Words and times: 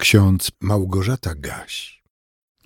Ksiądz 0.00 0.50
Małgorzata 0.60 1.34
Gaś. 1.34 2.02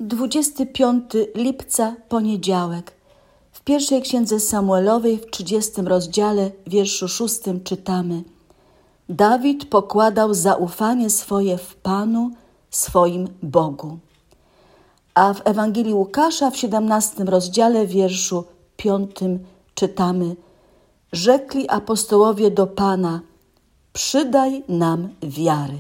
25 0.00 1.04
lipca, 1.34 1.96
poniedziałek. 2.08 2.92
W 3.52 3.60
pierwszej 3.60 4.02
księdze 4.02 4.40
Samuelowej 4.40 5.18
w 5.18 5.30
30 5.30 5.82
rozdziale, 5.82 6.50
wierszu 6.66 7.08
6 7.08 7.40
czytamy: 7.64 8.22
Dawid 9.08 9.64
pokładał 9.64 10.34
zaufanie 10.34 11.10
swoje 11.10 11.58
w 11.58 11.74
Panu, 11.74 12.30
swoim 12.70 13.28
Bogu. 13.42 13.98
A 15.14 15.34
w 15.34 15.40
Ewangelii 15.44 15.94
Łukasza 15.94 16.50
w 16.50 16.56
17 16.56 17.24
rozdziale, 17.24 17.86
wierszu 17.86 18.44
5 18.76 19.10
czytamy: 19.74 20.36
Rzekli 21.12 21.68
apostołowie 21.68 22.50
do 22.50 22.66
Pana: 22.66 23.20
Przydaj 23.92 24.62
nam 24.68 25.08
wiary. 25.22 25.78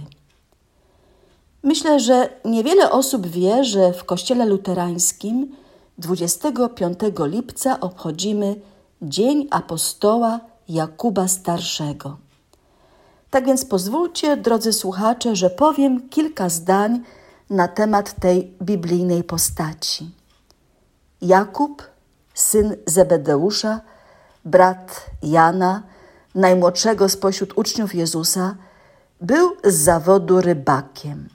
Myślę, 1.64 2.00
że 2.00 2.28
niewiele 2.44 2.90
osób 2.90 3.26
wie, 3.26 3.64
że 3.64 3.92
w 3.92 4.04
Kościele 4.04 4.46
Luterańskim 4.46 5.56
25 5.98 6.98
lipca 7.18 7.80
obchodzimy 7.80 8.56
Dzień 9.02 9.48
Apostoła 9.50 10.40
Jakuba 10.68 11.28
Starszego. 11.28 12.16
Tak 13.30 13.46
więc 13.46 13.64
pozwólcie, 13.64 14.36
drodzy 14.36 14.72
słuchacze, 14.72 15.36
że 15.36 15.50
powiem 15.50 16.08
kilka 16.08 16.48
zdań 16.48 17.00
na 17.50 17.68
temat 17.68 18.20
tej 18.20 18.52
biblijnej 18.62 19.24
postaci. 19.24 20.10
Jakub, 21.22 21.82
syn 22.34 22.76
Zebedeusza, 22.86 23.80
brat 24.44 25.06
Jana, 25.22 25.82
najmłodszego 26.34 27.08
spośród 27.08 27.58
uczniów 27.58 27.94
Jezusa, 27.94 28.56
był 29.20 29.56
z 29.64 29.74
zawodu 29.74 30.40
rybakiem. 30.40 31.28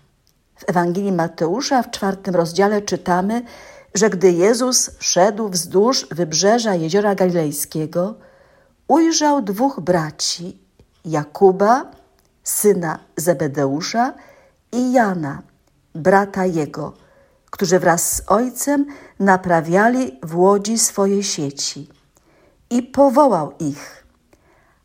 W 0.59 0.70
Ewangelii 0.70 1.12
Mateusza 1.12 1.84
w 1.84 1.91
czwartym 1.91 2.36
rozdziale 2.36 2.81
czytamy, 2.81 3.41
że 3.94 4.09
gdy 4.09 4.31
Jezus 4.31 4.89
szedł 5.00 5.50
wzdłuż 5.50 6.08
wybrzeża 6.11 6.75
jeziora 6.75 7.16
Galilejskiego, 7.16 8.16
ujrzał 8.88 9.42
dwóch 9.42 9.80
braci, 9.80 10.58
Jakuba, 11.06 11.92
syna 12.44 13.00
Zebedeusza 13.17 14.14
i 14.72 14.92
Jana, 14.92 15.42
brata 15.95 16.45
jego, 16.45 16.94
którzy 17.52 17.80
wraz 17.80 18.16
z 18.16 18.22
ojcem 18.28 18.86
naprawiali 19.20 20.20
w 20.23 20.38
łodzi 20.38 20.78
swoje 20.78 21.23
sieci. 21.23 21.89
I 22.70 22.83
powołał 22.83 23.53
ich, 23.59 24.05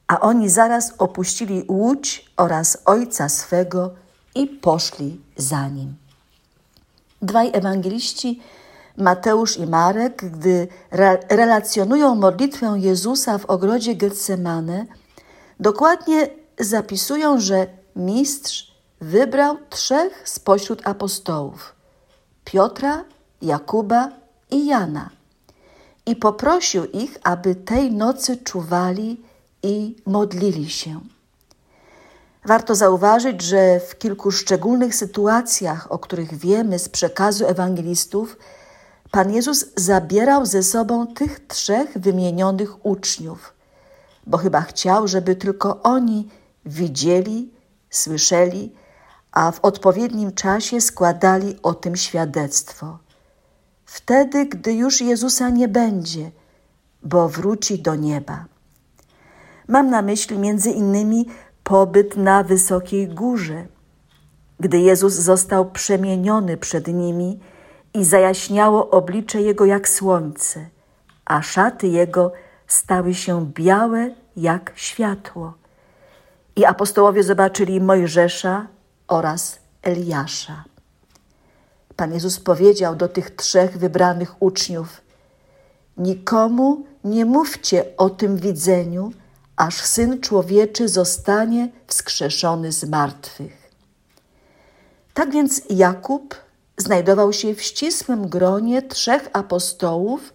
a 0.09 0.20
oni 0.20 0.48
zaraz 0.48 0.93
opuścili 0.98 1.65
łódź 1.69 2.33
oraz 2.37 2.79
ojca 2.85 3.29
swego 3.29 4.04
i 4.35 4.47
poszli 4.47 5.21
za 5.37 5.69
nim. 5.69 5.95
Dwaj 7.23 7.51
ewangeliści, 7.53 8.41
Mateusz 8.97 9.57
i 9.59 9.67
Marek, 9.67 10.31
gdy 10.31 10.69
re 10.91 11.19
relacjonują 11.29 12.15
modlitwę 12.15 12.77
Jezusa 12.79 13.39
w 13.39 13.45
ogrodzie 13.45 13.95
Getsemane, 13.95 14.87
dokładnie 15.61 16.29
zapisują, 16.59 17.41
że 17.41 17.67
mistrz 17.97 18.75
wybrał 19.01 19.57
trzech 19.71 20.29
spośród 20.29 20.87
apostołów: 20.87 21.75
Piotra, 22.45 23.05
Jakuba 23.43 24.11
i 24.51 24.67
Jana 24.67 25.11
i 26.07 26.17
poprosił 26.17 26.85
ich, 26.85 27.19
aby 27.23 27.55
tej 27.55 27.93
nocy 27.93 28.37
czuwali 28.37 29.21
i 29.63 29.97
modlili 30.07 30.71
się. 30.71 31.01
Warto 32.45 32.75
zauważyć, 32.75 33.42
że 33.42 33.81
w 33.81 33.98
kilku 33.98 34.31
szczególnych 34.31 34.95
sytuacjach, 34.95 35.92
o 35.92 35.98
których 35.98 36.34
wiemy 36.34 36.78
z 36.78 36.89
przekazu 36.89 37.47
ewangelistów, 37.47 38.36
Pan 39.11 39.33
Jezus 39.33 39.67
zabierał 39.77 40.47
ze 40.47 40.62
sobą 40.62 41.06
tych 41.06 41.47
trzech 41.47 41.98
wymienionych 41.98 42.86
uczniów, 42.86 43.55
bo 44.27 44.39
chyba 44.39 44.61
chciał, 44.61 45.08
żeby 45.08 45.36
tylko 45.36 45.83
oni 45.83 46.29
widzieli, 46.67 47.52
słyszeli, 47.91 48.73
a 49.33 49.51
w 49.51 49.61
odpowiednim 49.61 50.33
czasie 50.33 50.80
składali 50.80 51.58
o 51.63 51.74
tym 51.74 51.96
świadectwo. 51.96 52.98
Wtedy, 53.85 54.46
gdy 54.46 54.73
już 54.73 55.01
Jezusa 55.01 55.51
nie 55.51 55.69
będzie, 55.69 56.30
bo 57.02 57.29
wróci 57.29 57.79
do 57.79 57.95
nieba. 57.95 58.45
Mam 59.69 59.90
na 59.90 60.02
myśli 60.02 60.39
między 60.39 60.70
innymi 60.70 61.27
pobyt 61.64 62.17
na 62.17 62.42
wysokiej 62.42 63.08
górze, 63.08 63.67
gdy 64.61 64.79
Jezus 64.79 65.13
został 65.13 65.70
przemieniony 65.70 66.57
przed 66.57 66.89
nimi 66.89 67.41
i 67.95 68.05
zajaśniało 68.05 68.91
oblicze 68.91 69.42
Jego 69.42 69.64
jak 69.64 69.89
słońce, 69.89 70.67
a 71.25 71.42
szaty 71.42 71.86
Jego 71.86 72.33
stały 72.67 73.14
się 73.14 73.47
białe 73.47 74.11
jak 74.36 74.73
światło. 74.75 75.55
I 76.57 76.64
apostołowie 76.64 77.23
zobaczyli 77.23 77.81
Mojżesza 77.81 78.67
oraz 79.08 79.58
Eliasza. 79.83 80.64
Pan 81.96 82.14
Jezus 82.14 82.41
powiedział 82.41 82.96
do 82.96 83.08
tych 83.08 83.31
trzech 83.31 83.79
wybranych 83.79 84.42
uczniów: 84.42 85.01
Nikomu 85.96 86.85
nie 87.05 87.25
mówcie 87.25 87.85
o 87.96 88.11
tym 88.11 88.36
widzeniu, 88.36 89.13
aż 89.57 89.75
syn 89.75 90.20
człowieczy 90.20 90.89
zostanie 90.89 91.69
wskrzeszony 91.87 92.73
z 92.73 92.85
martwych. 92.85 93.70
Tak 95.15 95.33
więc 95.33 95.63
Jakub 95.70 96.35
znajdował 96.77 97.33
się 97.33 97.55
w 97.55 97.63
ścisłym 97.63 98.29
gronie 98.29 98.83
trzech 98.83 99.29
apostołów, 99.33 100.33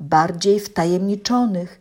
bardziej 0.00 0.60
wtajemniczonych, 0.60 1.80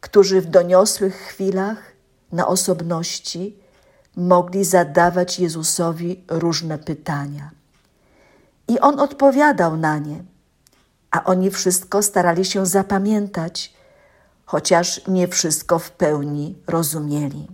którzy 0.00 0.40
w 0.40 0.46
doniosłych 0.46 1.16
chwilach 1.16 1.92
na 2.32 2.46
osobności 2.46 3.56
mogli 4.16 4.64
zadawać 4.64 5.38
Jezusowi 5.38 6.24
różne 6.28 6.78
pytania. 6.78 7.50
I 8.68 8.80
on 8.80 9.00
odpowiadał 9.00 9.76
na 9.76 9.98
nie, 9.98 10.22
a 11.10 11.24
oni 11.24 11.50
wszystko 11.50 12.02
starali 12.02 12.44
się 12.44 12.66
zapamiętać 12.66 13.74
chociaż 14.48 15.00
nie 15.08 15.28
wszystko 15.28 15.78
w 15.78 15.90
pełni 15.90 16.56
rozumieli. 16.66 17.46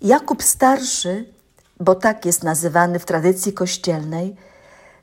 Jakub 0.00 0.42
Starszy, 0.42 1.32
bo 1.80 1.94
tak 1.94 2.26
jest 2.26 2.42
nazywany 2.42 2.98
w 2.98 3.04
tradycji 3.04 3.52
kościelnej, 3.52 4.36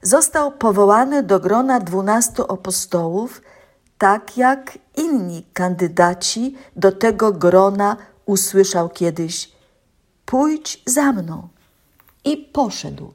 został 0.01 0.51
powołany 0.51 1.23
do 1.23 1.39
grona 1.39 1.79
dwunastu 1.79 2.53
apostołów, 2.53 3.41
tak 3.97 4.37
jak 4.37 4.77
inni 4.95 5.45
kandydaci 5.53 6.55
do 6.75 6.91
tego 6.91 7.31
grona 7.31 7.97
usłyszał 8.25 8.89
kiedyś: 8.89 9.51
Pójdź 10.25 10.83
za 10.85 11.11
mną. 11.11 11.47
I 12.25 12.37
poszedł. 12.37 13.13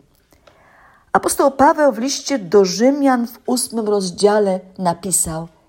Apostoł 1.13 1.51
Paweł 1.51 1.93
w 1.93 1.99
liście 1.99 2.39
do 2.39 2.65
Rzymian 2.65 3.27
w 3.27 3.39
ósmym 3.47 3.89
rozdziale 3.89 4.61
napisał– 4.79 5.49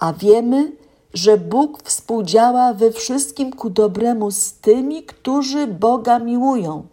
a 0.00 0.12
wiemy, 0.12 0.72
że 1.14 1.38
Bóg 1.38 1.82
współdziała 1.82 2.74
we 2.74 2.92
wszystkim 2.92 3.52
ku 3.52 3.70
dobremu 3.70 4.30
z 4.30 4.52
tymi, 4.52 5.02
którzy 5.02 5.66
Boga 5.66 6.18
miłują. 6.18 6.86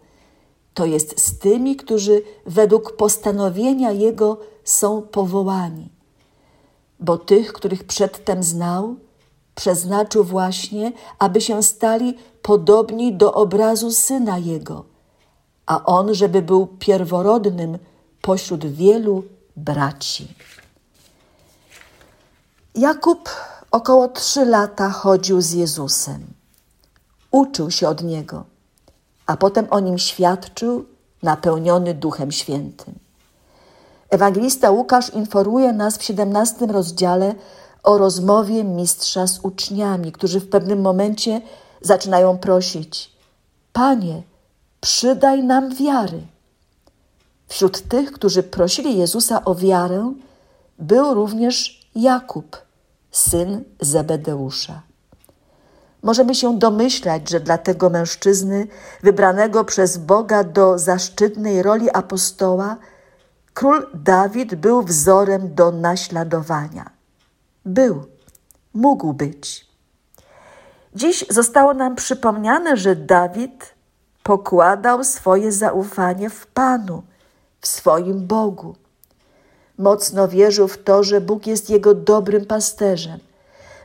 To 0.74 0.86
jest 0.86 1.20
z 1.20 1.38
tymi, 1.38 1.76
którzy 1.76 2.22
według 2.46 2.96
postanowienia 2.96 3.92
Jego 3.92 4.38
są 4.64 5.02
powołani. 5.02 5.88
Bo 7.00 7.18
tych, 7.18 7.52
których 7.52 7.84
przedtem 7.84 8.42
znał, 8.42 8.96
przeznaczył 9.54 10.24
właśnie, 10.24 10.92
aby 11.18 11.40
się 11.40 11.62
stali 11.62 12.14
podobni 12.42 13.12
do 13.12 13.34
obrazu 13.34 13.90
Syna 13.90 14.38
Jego, 14.38 14.84
a 15.66 15.84
On, 15.84 16.14
żeby 16.14 16.42
był 16.42 16.66
pierworodnym 16.66 17.78
pośród 18.20 18.66
wielu 18.66 19.22
braci. 19.56 20.28
Jakub 22.74 23.30
około 23.70 24.08
trzy 24.08 24.44
lata 24.44 24.90
chodził 24.90 25.40
z 25.40 25.52
Jezusem. 25.52 26.26
Uczył 27.30 27.70
się 27.70 27.88
od 27.88 28.02
Niego, 28.02 28.44
a 29.26 29.36
potem 29.36 29.66
o 29.70 29.80
Nim 29.80 29.98
świadczył, 29.98 30.84
napełniony 31.22 31.94
Duchem 31.94 32.32
Świętym. 32.32 32.94
Ewangelista 34.10 34.70
Łukasz 34.70 35.10
informuje 35.10 35.72
nas 35.72 35.98
w 35.98 36.02
17 36.02 36.66
rozdziale 36.66 37.34
o 37.82 37.98
rozmowie 37.98 38.64
mistrza 38.64 39.26
z 39.26 39.38
uczniami, 39.42 40.12
którzy 40.12 40.40
w 40.40 40.48
pewnym 40.48 40.80
momencie 40.80 41.40
zaczynają 41.80 42.38
prosić: 42.38 43.12
Panie, 43.72 44.22
przydaj 44.80 45.44
nam 45.44 45.74
wiary. 45.74 46.22
Wśród 47.46 47.88
tych, 47.88 48.12
którzy 48.12 48.42
prosili 48.42 48.98
Jezusa 48.98 49.44
o 49.44 49.54
wiarę, 49.54 50.14
był 50.78 51.14
również 51.14 51.83
Jakub, 51.94 52.56
syn 53.10 53.64
Zebedeusza. 53.80 54.82
Możemy 56.02 56.34
się 56.34 56.58
domyślać, 56.58 57.30
że 57.30 57.40
dla 57.40 57.58
tego 57.58 57.90
mężczyzny, 57.90 58.66
wybranego 59.02 59.64
przez 59.64 59.98
Boga 59.98 60.44
do 60.44 60.78
zaszczytnej 60.78 61.62
roli 61.62 61.90
apostoła, 61.90 62.76
król 63.54 63.86
Dawid 63.94 64.54
był 64.54 64.82
wzorem 64.82 65.54
do 65.54 65.70
naśladowania. 65.70 66.90
Był, 67.64 68.04
mógł 68.74 69.12
być. 69.12 69.66
Dziś 70.94 71.24
zostało 71.30 71.74
nam 71.74 71.96
przypomniane, 71.96 72.76
że 72.76 72.96
Dawid 72.96 73.74
pokładał 74.22 75.04
swoje 75.04 75.52
zaufanie 75.52 76.30
w 76.30 76.46
Panu, 76.46 77.02
w 77.60 77.66
swoim 77.66 78.26
Bogu. 78.26 78.76
Mocno 79.78 80.28
wierzył 80.28 80.68
w 80.68 80.78
to, 80.78 81.02
że 81.02 81.20
Bóg 81.20 81.46
jest 81.46 81.70
jego 81.70 81.94
dobrym 81.94 82.46
pasterzem, 82.46 83.18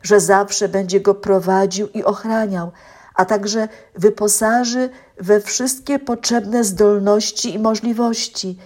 że 0.01 0.19
zawsze 0.19 0.69
będzie 0.69 0.99
go 0.99 1.15
prowadził 1.15 1.87
i 1.87 2.03
ochraniał, 2.03 2.71
a 3.15 3.25
także 3.25 3.67
wyposaży 3.95 4.89
we 5.17 5.41
wszystkie 5.41 5.99
potrzebne 5.99 6.63
zdolności 6.63 7.53
i 7.53 7.59
możliwości, 7.59 8.57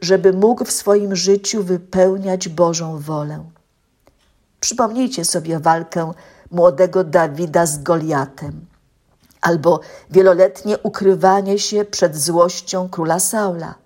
żeby 0.00 0.32
mógł 0.32 0.64
w 0.64 0.72
swoim 0.72 1.16
życiu 1.16 1.62
wypełniać 1.62 2.48
Bożą 2.48 2.98
wolę. 2.98 3.44
Przypomnijcie 4.60 5.24
sobie 5.24 5.58
walkę 5.58 6.12
młodego 6.50 7.04
Dawida 7.04 7.66
z 7.66 7.82
Goliatem, 7.82 8.66
albo 9.40 9.80
wieloletnie 10.10 10.78
ukrywanie 10.78 11.58
się 11.58 11.84
przed 11.84 12.16
złością 12.16 12.88
króla 12.88 13.20
Saula. 13.20 13.83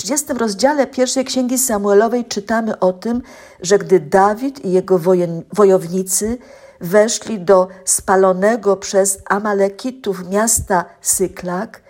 W 0.00 0.02
30 0.02 0.32
rozdziale 0.32 0.86
pierwszej 0.86 1.24
księgi 1.24 1.58
Samuelowej 1.58 2.24
czytamy 2.24 2.78
o 2.78 2.92
tym, 2.92 3.22
że 3.62 3.78
gdy 3.78 4.00
Dawid 4.00 4.64
i 4.64 4.72
jego 4.72 4.98
wojen, 4.98 5.42
wojownicy 5.52 6.38
weszli 6.80 7.40
do 7.40 7.68
spalonego 7.84 8.76
przez 8.76 9.18
Amalekitów 9.28 10.28
miasta 10.30 10.84
Syklak 11.00 11.82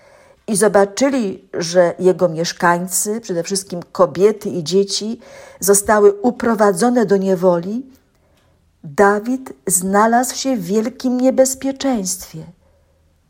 i 0.47 0.57
zobaczyli, 0.57 1.49
że 1.55 1.95
jego 1.99 2.29
mieszkańcy, 2.29 3.21
przede 3.21 3.43
wszystkim 3.43 3.81
kobiety 3.93 4.49
i 4.49 4.65
dzieci, 4.65 5.21
zostały 5.61 6.13
uprowadzone 6.13 7.07
do 7.07 7.17
niewoli, 7.17 7.87
Dawid 8.85 9.53
znalazł 9.67 10.37
się 10.37 10.57
w 10.57 10.65
wielkim 10.65 11.21
niebezpieczeństwie, 11.21 12.39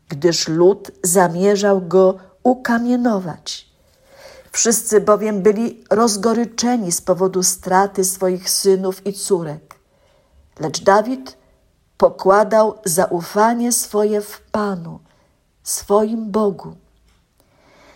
gdyż 0.09 0.47
lud 0.47 0.91
zamierzał 1.03 1.81
go 1.81 2.17
ukamienować. 2.43 3.70
Wszyscy 4.51 5.01
bowiem 5.01 5.41
byli 5.41 5.83
rozgoryczeni 5.89 6.91
z 6.91 7.01
powodu 7.01 7.43
straty 7.43 8.03
swoich 8.03 8.49
synów 8.49 9.07
i 9.07 9.13
córek. 9.13 9.75
Lecz 10.59 10.83
Dawid 10.83 11.37
pokładał 11.97 12.79
zaufanie 12.85 13.71
swoje 13.71 14.21
w 14.21 14.41
Panu, 14.41 14.99
swoim 15.63 16.31
Bogu. 16.31 16.75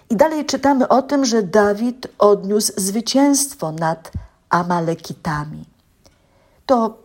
I 0.09 0.15
dalej 0.15 0.45
czytamy 0.45 0.87
o 0.87 1.01
tym, 1.01 1.25
że 1.25 1.43
Dawid 1.43 2.07
odniósł 2.17 2.73
zwycięstwo 2.77 3.71
nad 3.71 4.11
Amalekitami. 4.49 5.65
To 6.65 6.97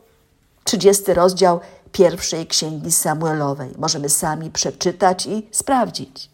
30 0.64 1.14
rozdział 1.14 1.60
pierwszej 1.92 2.46
księgi 2.46 2.92
Samuelowej. 2.92 3.74
Możemy 3.78 4.08
sami 4.08 4.50
przeczytać 4.50 5.26
i 5.26 5.48
sprawdzić. 5.50 6.30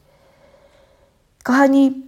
Kochani, 1.42 2.05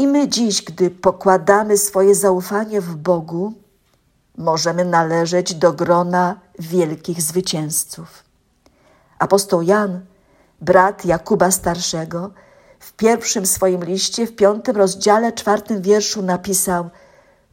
i 0.00 0.06
my 0.06 0.28
dziś, 0.28 0.62
gdy 0.62 0.90
pokładamy 0.90 1.76
swoje 1.76 2.14
zaufanie 2.14 2.80
w 2.80 2.96
Bogu, 2.96 3.52
możemy 4.38 4.84
należeć 4.84 5.54
do 5.54 5.72
grona 5.72 6.40
wielkich 6.58 7.22
zwycięzców. 7.22 8.24
Apostoł 9.18 9.62
Jan, 9.62 10.00
brat 10.60 11.04
Jakuba 11.04 11.50
Starszego, 11.50 12.30
w 12.78 12.92
pierwszym 12.92 13.46
swoim 13.46 13.84
liście, 13.84 14.26
w 14.26 14.36
piątym 14.36 14.76
rozdziale, 14.76 15.32
czwartym 15.32 15.82
wierszu 15.82 16.22
napisał: 16.22 16.90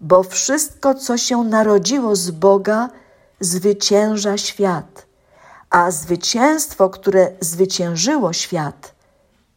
Bo 0.02 0.24
wszystko, 0.24 0.96
co 0.96 1.18
się 1.18 1.44
narodziło 1.44 2.16
z 2.16 2.32
Boga, 2.32 2.90
zwycięża 3.40 4.38
świat, 4.38 5.06
a 5.70 5.92
zwycięstwo, 5.92 6.90
które 6.90 7.32
zwyciężyło 7.42 8.34
świat, 8.34 8.94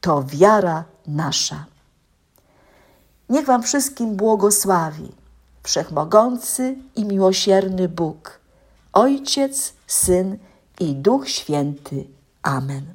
to 0.00 0.22
wiara 0.22 0.84
nasza. 1.06 1.69
Niech 3.30 3.46
Wam 3.46 3.62
wszystkim 3.62 4.16
błogosławi 4.16 5.12
Wszechmogący 5.62 6.76
i 6.96 7.04
miłosierny 7.04 7.88
Bóg, 7.88 8.40
Ojciec, 8.92 9.72
Syn 9.86 10.38
i 10.80 10.94
Duch 10.94 11.28
Święty. 11.28 12.04
Amen. 12.42 12.94